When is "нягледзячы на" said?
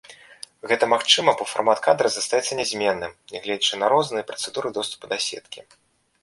3.35-3.87